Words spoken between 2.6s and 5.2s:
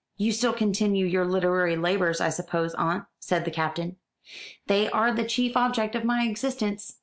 aunt," said the Captain. "They are